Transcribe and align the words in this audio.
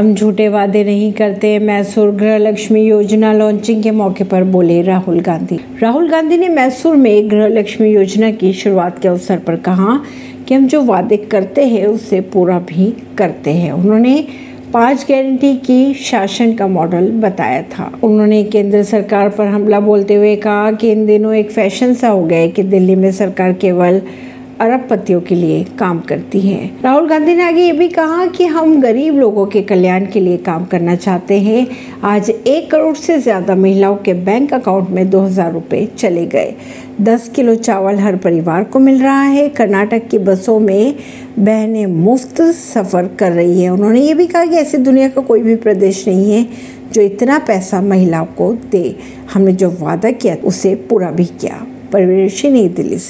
हम 0.00 0.14
झूठे 0.14 0.48
वादे 0.48 0.84
नहीं 0.84 1.12
करते 1.12 1.58
मैसूर 1.58 2.10
गृह 2.10 2.36
लक्ष्मी 2.38 2.82
योजना 2.82 3.32
लॉन्चिंग 3.32 3.82
के 3.82 3.90
मौके 3.90 4.24
पर 4.24 4.44
बोले 4.44 4.82
राहुल 4.82 5.20
गांधी। 5.20 5.58
राहुल 5.82 6.10
गांधी 6.10 6.38
ने 6.38 6.48
मैसूर 6.48 6.96
में 6.96 7.30
गृह 7.30 7.46
लक्ष्मी 7.48 7.88
योजना 7.88 8.30
की 8.30 8.52
शुरुआत 8.52 8.98
के 8.98 9.08
अवसर 9.08 9.38
पर 9.38 9.56
कहा 9.56 10.00
कि 10.48 10.54
हम 10.54 10.66
जो 10.66 10.82
वादे 10.82 11.16
करते 11.16 11.64
हैं, 11.64 11.86
उसे 11.86 12.20
पूरा 12.20 12.58
भी 12.58 12.96
करते 13.18 13.50
हैं। 13.50 13.72
उन्होंने 13.72 14.24
पाँच 14.72 15.06
गारंटी 15.10 15.54
की, 15.56 15.94
शासन 15.94 16.52
का 16.52 16.66
मॉडल 16.66 17.10
बताया 17.10 17.62
था। 17.62 17.92
उन्होंने 18.02 18.44
केंद्र 18.44 18.82
सरकार 18.82 19.28
पर 19.28 19.46
हमला 19.46 19.80
बोलते 19.80 20.14
हुए 20.14 20.36
कहा 20.36 20.72
कि 20.72 20.92
इन 20.92 21.06
दिनों 21.06 21.34
एक 21.34 21.50
फ़ैशन 21.50 21.94
सा 21.94 22.08
हो 22.08 22.24
गया 22.24 22.38
है 22.38 22.48
कि 22.48 22.62
दिल्ली 22.62 22.94
में 22.94 23.12
सरकार 23.12 23.52
केवल 23.52 24.02
अरबपतियों 24.60 25.20
के 25.20 25.34
लिए 25.34 25.62
काम 25.78 26.00
करती 26.00 26.40
है। 26.40 26.70
राहुल 26.84 27.08
गांधी 27.08 27.34
ने 27.34 27.42
आगे 27.42 27.62
ये 27.62 27.72
भी 27.72 27.88
कहा 27.88 28.26
कि 28.26 28.46
हम 28.46 28.80
गरीब 28.80 29.18
लोगों 29.18 29.46
के 29.46 29.62
कल्याण 29.62 30.06
के 30.06 30.20
लिए 30.20 30.36
काम 30.36 30.64
करना 30.64 30.96
चाहते 30.96 31.38
हैं। 31.40 31.66
आज 32.04 32.30
एक 32.30 32.70
करोड़ 32.70 32.96
से 32.96 33.18
ज़्यादा 33.18 33.54
महिलाओं 33.54 33.96
के 33.96 34.14
बैंक 34.14 34.54
अकाउंट 34.54 34.90
में 34.90 35.10
दो 35.10 35.20
हज़ार 35.20 35.52
रुपए 35.52 35.84
चले 35.98 36.26
गए। 36.26 36.54
दस 37.00 37.28
किलो 37.28 37.54
चावल 37.54 37.98
हर 37.98 38.16
परिवार 38.16 38.64
को 38.64 38.78
मिल 38.78 39.02
रहा 39.02 39.22
है। 39.22 39.48
कर्नाटक 39.48 40.08
की 40.08 40.18
बसों 40.18 40.58
में 40.60 40.94
बहनें 41.38 41.86
मुफ़्त 41.86 42.42
सफ़र 42.42 43.08
कर 43.18 43.32
रही 43.32 43.62
है। 43.62 43.70
उन्होंने 43.70 44.00
ये 44.00 44.14
भी 44.14 44.26
कहा 44.26 44.44
कि 44.44 44.56
ऐसी 44.56 44.78
दुनिया 44.78 45.08
का 45.08 45.22
कोई 45.22 45.42
भी 45.42 45.56
प्रदेश 45.56 46.06
नहीं 46.08 46.32
है 46.32 46.46
जो 46.92 47.02
इतना 47.02 47.38
पैसा 47.38 47.80
महिलाओं 47.80 48.26
को 48.26 48.52
दे। 48.72 48.96
हमने 49.32 49.52
जो 49.52 49.70
वादा 49.70 50.10
किया, 50.10 50.36
उसे 50.44 50.74
पूरा 50.74 51.10
भी 51.10 51.24
किया। 51.24 51.66
परवेश 51.92 52.44
नई 52.44 52.68
दिल्ली 52.68 52.98
से। 52.98 53.08